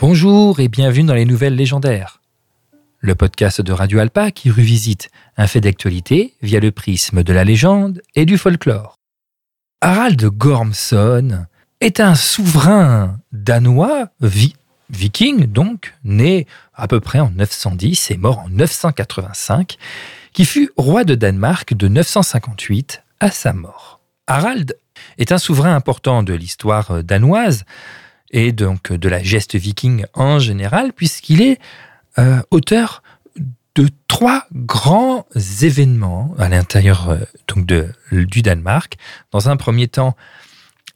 Bonjour 0.00 0.60
et 0.60 0.68
bienvenue 0.68 1.04
dans 1.04 1.14
les 1.14 1.26
nouvelles 1.26 1.56
légendaires. 1.56 2.22
Le 3.00 3.14
podcast 3.14 3.60
de 3.60 3.70
Radio 3.70 3.98
Alpa 3.98 4.30
qui 4.30 4.50
revisite 4.50 5.10
un 5.36 5.46
fait 5.46 5.60
d'actualité 5.60 6.32
via 6.40 6.58
le 6.58 6.72
prisme 6.72 7.22
de 7.22 7.32
la 7.34 7.44
légende 7.44 8.00
et 8.14 8.24
du 8.24 8.38
folklore. 8.38 8.94
Harald 9.82 10.24
Gormson 10.24 11.44
est 11.82 12.00
un 12.00 12.14
souverain 12.14 13.18
danois, 13.32 14.08
viking 14.88 15.44
donc, 15.44 15.92
né 16.02 16.46
à 16.72 16.88
peu 16.88 17.00
près 17.00 17.20
en 17.20 17.28
910 17.32 18.10
et 18.10 18.16
mort 18.16 18.38
en 18.38 18.48
985, 18.48 19.76
qui 20.32 20.46
fut 20.46 20.70
roi 20.78 21.04
de 21.04 21.14
Danemark 21.14 21.74
de 21.74 21.88
958 21.88 23.02
à 23.20 23.30
sa 23.30 23.52
mort. 23.52 24.00
Harald 24.26 24.78
est 25.18 25.30
un 25.30 25.38
souverain 25.38 25.74
important 25.74 26.22
de 26.22 26.32
l'histoire 26.32 27.04
danoise, 27.04 27.66
et 28.30 28.52
donc 28.52 28.92
de 28.92 29.08
la 29.08 29.22
geste 29.22 29.56
viking 29.56 30.04
en 30.14 30.38
général, 30.38 30.92
puisqu'il 30.92 31.42
est 31.42 31.58
euh, 32.18 32.40
auteur 32.50 33.02
de 33.74 33.88
trois 34.08 34.46
grands 34.52 35.26
événements 35.62 36.34
à 36.38 36.48
l'intérieur 36.48 37.10
euh, 37.10 37.18
de, 37.56 37.88
du 38.12 38.42
Danemark. 38.42 38.96
Dans 39.30 39.48
un 39.48 39.56
premier 39.56 39.88
temps, 39.88 40.16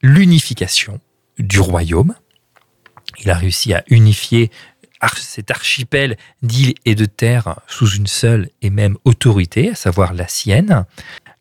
l'unification 0.02 1.00
du 1.38 1.60
royaume. 1.60 2.14
Il 3.20 3.30
a 3.30 3.34
réussi 3.34 3.72
à 3.74 3.84
unifier 3.88 4.50
cet 5.16 5.50
archipel 5.50 6.16
d'îles 6.42 6.74
et 6.84 6.94
de 6.94 7.04
terres 7.04 7.60
sous 7.66 7.90
une 7.90 8.06
seule 8.06 8.48
et 8.62 8.70
même 8.70 8.96
autorité, 9.04 9.70
à 9.70 9.74
savoir 9.74 10.14
la 10.14 10.28
sienne. 10.28 10.86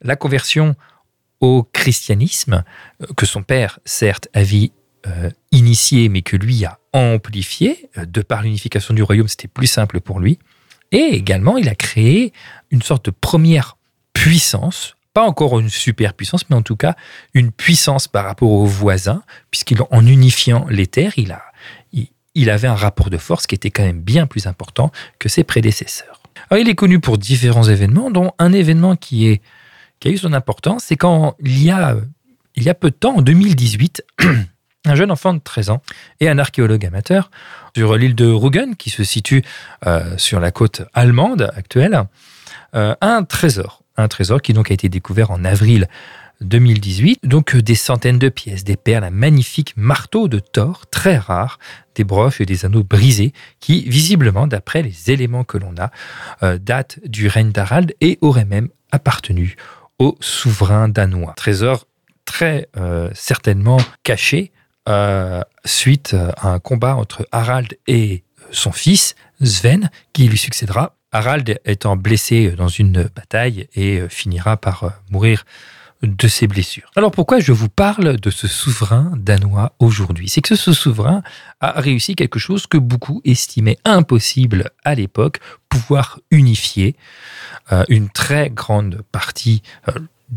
La 0.02 0.16
conversion 0.16 0.76
au 1.40 1.64
christianisme, 1.64 2.64
euh, 3.02 3.08
que 3.18 3.26
son 3.26 3.44
père, 3.44 3.80
certes, 3.86 4.28
avait 4.34 4.72
euh, 5.06 5.30
initié, 5.52 6.08
mais 6.08 6.22
que 6.22 6.38
lui 6.38 6.64
a 6.64 6.80
amplifié. 6.94 7.90
Euh, 7.98 8.06
de 8.06 8.22
par 8.22 8.42
l'unification 8.44 8.94
du 8.94 9.04
royaume, 9.04 9.28
c'était 9.28 9.50
plus 9.50 9.68
simple 9.68 10.00
pour 10.00 10.20
lui. 10.20 10.40
Et 10.94 11.16
également, 11.16 11.58
il 11.58 11.68
a 11.68 11.76
créé 11.76 12.32
une 12.72 12.82
sorte 12.82 13.06
de 13.06 13.12
première 13.12 13.78
puissance, 14.14 14.96
pas 15.14 15.24
encore 15.24 15.60
une 15.60 15.70
super 15.70 16.14
puissance, 16.14 16.50
mais 16.50 16.56
en 16.56 16.62
tout 16.62 16.78
cas 16.78 16.96
une 17.34 17.52
puissance 17.52 18.08
par 18.08 18.24
rapport 18.24 18.50
aux 18.50 18.66
voisins, 18.66 19.24
puisqu'en 19.52 20.06
unifiant 20.06 20.66
les 20.70 20.88
terres, 20.88 21.14
il, 21.18 21.32
a, 21.32 21.44
il, 22.36 22.50
avait 22.50 22.68
un 22.68 22.76
rapport 22.76 23.10
de 23.10 23.18
force 23.18 23.46
qui 23.46 23.56
était 23.56 23.72
quand 23.72 23.84
même 23.84 24.00
bien 24.00 24.26
plus 24.26 24.48
important 24.48 24.92
que 25.20 25.28
ses 25.28 25.44
prédécesseurs. 25.44 26.22
il 26.52 26.70
est 26.70 26.76
connu 26.76 27.00
pour 27.00 27.18
différents 27.18 27.64
événements, 27.64 28.10
dont 28.10 28.32
un 28.40 28.54
événement 28.54 28.96
qui, 28.96 29.28
est, 29.28 29.42
qui 30.00 30.08
a 30.08 30.12
eu 30.12 30.18
son 30.18 30.32
importance, 30.32 30.86
c'est 30.86 30.98
quand 30.98 31.36
il 31.44 31.62
y, 31.62 31.72
a, 31.72 31.98
il 32.56 32.64
y 32.64 32.70
a 32.70 32.76
peu 32.76 32.92
de 32.92 32.96
temps, 32.96 33.18
en 33.18 33.22
2018, 33.22 34.04
un 34.86 34.96
jeune 34.96 35.12
enfant 35.12 35.34
de 35.34 35.40
13 35.40 35.70
ans 35.70 35.82
et 36.20 36.30
un 36.30 36.38
archéologue 36.38 36.86
amateur 36.86 37.32
sur 37.76 37.96
l'île 37.96 38.16
de 38.16 38.28
Rügen, 38.28 38.76
qui 38.76 38.90
se 38.90 39.04
situe 39.04 39.44
euh, 39.88 40.18
sur 40.18 40.40
la 40.40 40.52
côte 40.52 40.84
allemande 40.94 41.52
actuelle, 41.56 42.04
euh, 42.76 42.96
un 43.02 43.24
trésor. 43.24 43.82
Un 43.96 44.08
trésor 44.08 44.42
qui 44.42 44.54
donc 44.54 44.72
a 44.72 44.74
été 44.74 44.90
découvert 44.90 45.32
en 45.32 45.46
avril 45.46 45.88
2018. 46.42 47.22
Donc 47.24 47.56
euh, 47.56 47.62
des 47.62 47.76
centaines 47.76 48.20
de 48.20 48.30
pièces, 48.30 48.64
des 48.64 48.76
perles, 48.76 49.06
un 49.06 49.12
magnifique 49.12 49.74
marteau 49.78 50.28
de 50.28 50.40
Thor 50.40 50.86
très 50.88 51.18
rare, 51.18 51.60
des 51.96 52.04
broches 52.04 52.42
et 52.42 52.46
des 52.46 52.66
anneaux 52.66 52.84
brisés 52.84 53.34
qui, 53.60 53.88
visiblement, 53.88 54.48
d'après 54.48 54.82
les 54.82 55.12
éléments 55.12 55.44
que 55.44 55.58
l'on 55.58 55.76
a, 55.78 56.58
datent 56.58 57.00
du 57.06 57.28
règne 57.28 57.52
d'Harald 57.52 57.94
et 58.02 58.18
auraient 58.22 58.46
même 58.46 58.70
appartenu 58.92 59.56
au 60.00 60.18
souverain 60.20 60.90
danois. 60.90 61.34
Trésor 61.38 61.86
très 62.26 62.68
certainement 63.14 63.78
caché 64.02 64.52
euh, 64.90 65.42
suite 65.66 66.16
à 66.38 66.50
un 66.50 66.60
combat 66.60 66.96
entre 66.96 67.28
Harald 67.32 67.78
et 67.88 68.24
son 68.52 68.72
fils, 68.72 69.16
Sven, 69.42 69.90
qui 70.12 70.28
lui 70.28 70.38
succédera. 70.38 70.96
Harald 71.12 71.60
étant 71.66 71.96
blessé 71.96 72.52
dans 72.52 72.68
une 72.68 73.04
bataille 73.16 73.68
et 73.76 74.02
finira 74.10 74.58
par 74.58 74.84
euh, 74.84 74.90
mourir 75.12 75.46
de 76.04 76.28
ses 76.28 76.48
blessures. 76.48 76.92
Alors 76.96 77.12
pourquoi 77.12 77.40
je 77.40 77.54
vous 77.54 77.70
parle 77.70 78.20
de 78.20 78.30
ce 78.30 78.48
souverain 78.48 79.14
danois 79.16 79.74
aujourd'hui? 79.80 80.28
C'est 80.28 80.42
que 80.42 80.56
ce 80.56 80.74
souverain 80.74 81.24
a 81.62 81.80
réussi 81.80 82.16
quelque 82.16 82.40
chose 82.40 82.68
que 82.68 82.78
beaucoup 82.78 83.22
estimaient 83.24 83.78
impossible 83.86 84.72
à 84.84 84.96
l'époque, 84.96 85.40
pouvoir 85.70 86.20
unifier 86.30 86.96
euh, 87.72 87.86
une 87.88 88.10
très 88.10 88.50
grande 88.50 89.02
partie, 89.12 89.64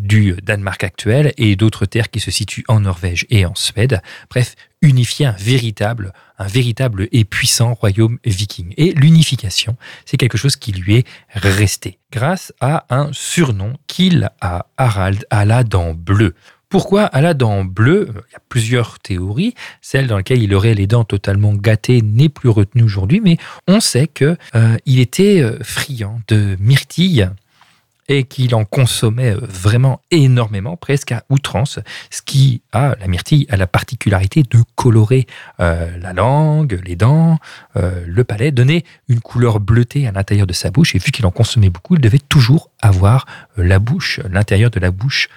du 0.03 0.35
Danemark 0.43 0.85
actuel 0.85 1.33
et 1.37 1.57
d'autres 1.57 1.87
terres 1.87 2.11
qui 2.11 2.21
se 2.21 2.31
situent 2.31 2.65
en 2.69 2.81
Norvège 2.81 3.27
et 3.31 3.47
en 3.47 3.55
Suède. 3.55 4.01
Bref, 4.31 4.55
unifier 4.83 5.27
un 5.27 5.33
véritable, 5.33 6.13
et 7.13 7.25
puissant 7.25 7.75
royaume 7.75 8.19
viking. 8.25 8.75
Et 8.77 8.93
l'unification, 8.93 9.77
c'est 10.05 10.17
quelque 10.17 10.39
chose 10.39 10.57
qui 10.57 10.73
lui 10.73 10.97
est 10.97 11.07
resté 11.33 11.99
grâce 12.13 12.53
à 12.61 12.87
un 12.91 13.11
surnom 13.13 13.75
qu'il 13.87 14.31
a, 14.41 14.67
Harald, 14.77 15.27
à 15.31 15.45
la 15.45 15.65
dent 15.65 15.95
bleue. 15.95 16.35
Pourquoi 16.69 17.05
à 17.05 17.21
la 17.21 17.33
dent 17.33 17.65
bleue 17.65 18.09
Il 18.11 18.33
y 18.33 18.37
a 18.37 18.43
plusieurs 18.49 18.99
théories. 18.99 19.55
Celle 19.81 20.09
dans 20.09 20.17
laquelle 20.17 20.43
il 20.43 20.53
aurait 20.53 20.75
les 20.75 20.87
dents 20.87 21.05
totalement 21.05 21.55
gâtées 21.55 22.03
n'est 22.03 22.29
plus 22.29 22.49
retenue 22.49 22.83
aujourd'hui, 22.83 23.21
mais 23.21 23.39
on 23.69 23.81
sait 23.81 24.09
qu'il 24.09 24.37
euh, 24.57 24.77
était 24.87 25.41
euh, 25.41 25.59
friand 25.63 26.21
de 26.29 26.57
myrtille 26.59 27.31
et 28.09 28.25
qu'il 28.25 28.55
en 28.55 28.65
consommait 28.65 29.35
euh, 29.35 29.41
vraiment 29.43 30.01
énormément, 30.11 30.77
presque 30.77 31.13
à 31.13 31.25
outrance, 31.29 31.79
ce 32.11 32.23
qui 32.23 32.63
a, 32.73 32.97
la 33.01 33.07
myrtille 33.09 33.47
a 33.51 33.57
la 33.57 33.67
particularité 33.67 34.43
de 34.43 34.63
colorer 34.75 35.27
euh, 35.61 35.97
la 35.99 36.13
langue, 36.13 36.81
les 36.85 36.97
dents, 36.97 37.39
euh, 37.77 38.05
le 38.07 38.25
palais, 38.25 38.53
donner 38.53 38.85
une 39.09 39.21
couleur 39.21 39.61
bleutée 39.61 40.07
à 40.07 40.13
l'intérieur 40.13 40.47
de 40.47 40.53
sa 40.53 40.71
bouche, 40.71 40.95
et 40.95 40.99
vu 40.99 41.11
qu'il 41.11 41.27
en 41.27 41.31
consommait 41.31 41.71
beaucoup, 41.71 41.95
il 41.95 42.01
devait 42.01 42.19
toujours 42.19 42.71
avoir 42.81 43.27
la 43.57 43.79
bouche, 43.79 44.21
l'intérieur 44.31 44.71
de 44.71 44.81
la 44.81 44.91
bouche 44.91 45.29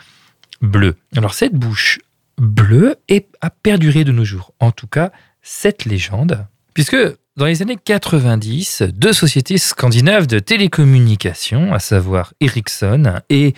bleue. 0.62 0.96
Alors 1.16 1.34
cette 1.34 1.54
bouche 1.54 2.00
bleue 2.38 2.96
est, 3.08 3.28
a 3.42 3.50
perduré 3.50 4.04
de 4.04 4.12
nos 4.12 4.26
jours, 4.26 4.54
en 4.60 4.72
tout 4.72 4.88
cas 4.88 5.12
cette 5.42 5.86
légende, 5.86 6.46
puisque 6.74 6.98
dans 7.40 7.46
les 7.46 7.62
années 7.62 7.78
90, 7.82 8.84
deux 8.94 9.14
sociétés 9.14 9.58
scandinaves 9.58 10.28
de 10.28 10.40
télécommunications, 10.40 11.74
à 11.74 11.80
savoir 11.80 12.34
Ericsson 12.42 13.22
et 13.30 13.54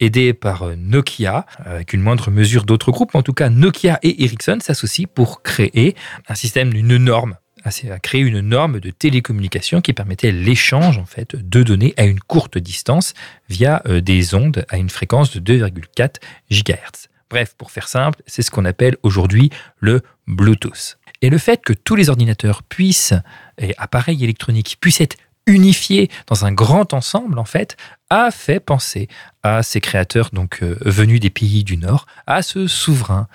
aidées 0.00 0.32
par 0.32 0.64
Nokia, 0.78 1.44
avec 1.58 1.92
une 1.92 2.00
moindre 2.00 2.30
mesure 2.30 2.64
d'autres 2.64 2.90
groupes, 2.90 3.14
en 3.14 3.22
tout 3.22 3.34
cas 3.34 3.50
Nokia 3.50 3.98
et 4.02 4.24
Ericsson 4.24 4.60
s'associent 4.62 5.08
pour 5.14 5.42
créer 5.42 5.94
un 6.26 6.34
système 6.34 6.72
d'une 6.72 6.96
norme 6.96 7.36
à 7.64 7.98
créer 7.98 8.22
une 8.22 8.40
norme 8.40 8.80
de 8.80 8.88
télécommunication 8.88 9.82
qui 9.82 9.92
permettait 9.92 10.32
l'échange 10.32 10.96
en 10.96 11.04
fait 11.04 11.36
de 11.36 11.62
données 11.62 11.92
à 11.98 12.04
une 12.04 12.20
courte 12.20 12.56
distance 12.56 13.12
via 13.50 13.82
euh, 13.86 14.00
des 14.00 14.34
ondes 14.34 14.64
à 14.70 14.78
une 14.78 14.88
fréquence 14.88 15.36
de 15.36 15.58
2,4 15.58 16.14
GHz. 16.50 17.08
Bref, 17.28 17.54
pour 17.58 17.72
faire 17.72 17.88
simple, 17.88 18.22
c'est 18.26 18.40
ce 18.40 18.50
qu'on 18.50 18.64
appelle 18.64 18.96
aujourd'hui 19.02 19.50
le 19.80 20.00
Bluetooth. 20.26 20.97
Et 21.22 21.30
le 21.30 21.38
fait 21.38 21.62
que 21.62 21.72
tous 21.72 21.96
les 21.96 22.10
ordinateurs 22.10 22.62
puissent, 22.62 23.14
et 23.58 23.74
appareils 23.78 24.22
électroniques 24.22 24.78
puissent 24.80 25.00
être 25.00 25.16
unifiés 25.46 26.10
dans 26.26 26.44
un 26.44 26.52
grand 26.52 26.92
ensemble, 26.92 27.38
en 27.38 27.44
fait, 27.44 27.76
a 28.10 28.30
fait 28.30 28.60
penser 28.60 29.08
à 29.42 29.62
ces 29.62 29.80
créateurs 29.80 30.30
donc 30.32 30.62
euh, 30.62 30.76
venus 30.82 31.20
des 31.20 31.30
pays 31.30 31.64
du 31.64 31.76
Nord, 31.78 32.06
à 32.26 32.42
ce 32.42 32.66
souverain, 32.66 33.28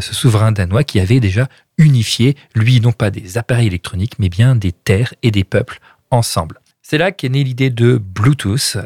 ce 0.00 0.14
souverain 0.14 0.52
danois 0.52 0.84
qui 0.84 1.00
avait 1.00 1.20
déjà 1.20 1.48
unifié, 1.76 2.36
lui, 2.54 2.80
non 2.80 2.92
pas 2.92 3.10
des 3.10 3.36
appareils 3.38 3.66
électroniques, 3.66 4.18
mais 4.18 4.28
bien 4.28 4.54
des 4.54 4.72
terres 4.72 5.14
et 5.22 5.30
des 5.30 5.44
peuples 5.44 5.80
ensemble. 6.10 6.60
C'est 6.82 6.98
là 6.98 7.10
qu'est 7.12 7.28
née 7.28 7.44
l'idée 7.44 7.70
de 7.70 7.98
Bluetooth, 7.98 8.76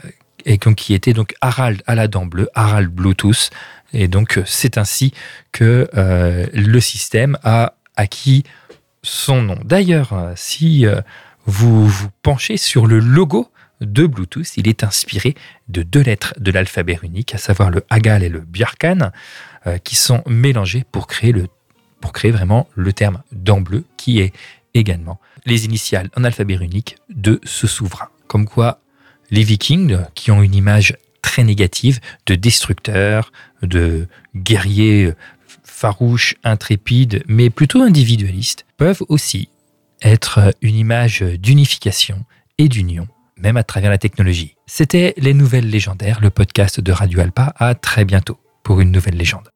et 0.45 0.59
qui 0.59 0.95
était 0.95 1.13
donc 1.13 1.35
Harald 1.41 1.83
à 1.87 1.95
la 1.95 2.09
dent 2.09 2.27
bleue, 2.27 2.49
Harald 2.55 2.91
Bluetooth. 2.91 3.51
Et 3.93 4.09
donc 4.09 4.41
c'est 4.47 4.79
ainsi 4.79 5.13
que 5.53 5.89
euh, 5.95 6.47
le 6.53 6.81
système 6.81 7.39
a 7.45 7.75
acquis 7.97 8.45
son 9.03 9.43
nom. 9.43 9.59
D'ailleurs, 9.65 10.13
euh, 10.13 10.33
si 10.35 10.87
euh, 10.87 11.01
vous 11.47 11.87
vous 11.87 12.09
penchez 12.23 12.57
sur 12.57 12.87
le 12.87 12.99
logo 12.99 13.51
de 13.81 14.07
Bluetooth, 14.07 14.57
il 14.57 14.69
est 14.69 14.83
inspiré 14.83 15.35
de 15.69 15.83
deux 15.83 16.01
lettres 16.01 16.35
de 16.39 16.51
l'alphabet 16.51 16.99
unique, 17.03 17.35
à 17.35 17.39
savoir 17.39 17.71
le 17.71 17.85
Hagal 17.91 18.23
et 18.23 18.29
le 18.29 18.41
Bjarkan, 18.41 19.11
euh, 19.67 19.79
qui 19.79 19.95
sont 19.95 20.23
mélangées 20.27 20.85
pour 20.91 21.07
créer, 21.07 21.33
le, 21.33 21.49
vraiment 22.31 22.69
le 22.75 22.93
terme 22.93 23.23
dent 23.33 23.61
bleu, 23.61 23.85
qui 23.97 24.21
est 24.21 24.33
également 24.75 25.21
les 25.47 25.65
initiales 25.65 26.11
en 26.17 26.25
alphabet 26.25 26.55
unique 26.55 26.97
de 27.11 27.41
ce 27.45 27.67
souverain. 27.67 28.09
Comme 28.27 28.47
quoi, 28.47 28.81
les 29.31 29.43
Vikings, 29.43 29.99
qui 30.15 30.31
ont 30.31 30.43
une 30.43 30.55
image 30.55 30.97
très 31.23 31.45
négative 31.45 32.01
de 32.27 32.35
destructeurs, 32.35 33.33
de 33.63 34.07
guerriers 34.37 35.13
farouches, 35.63 36.35
intrépides, 36.45 37.23
mais 37.29 37.51
plutôt 37.51 37.83
individualistes, 37.83 38.67
peuvent 38.77 39.03
aussi 39.09 39.49
être 40.03 40.55
une 40.61 40.77
image 40.77 41.21
d'unification 41.21 42.25
et 42.59 42.69
d'union, 42.69 43.07
même 43.39 43.57
à 43.57 43.65
travers 43.65 43.91
la 43.91 43.99
technologie. 43.99 44.57
C'était 44.67 45.15
Les 45.17 45.35
Nouvelles 45.35 45.69
Légendaires, 45.69 46.21
le 46.21 46.31
podcast 46.31 46.81
de 46.81 46.93
Radio 46.93 47.21
Alpa. 47.21 47.55
À 47.57 47.75
très 47.75 48.05
bientôt 48.05 48.39
pour 48.63 48.81
une 48.81 48.91
nouvelle 48.91 49.17
légende. 49.17 49.54